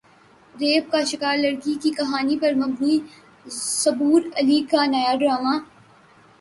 [0.55, 2.97] rape کا شکار لڑکی کی کہانی پر مبنی
[3.45, 5.57] صبور علی کا نیا ڈراما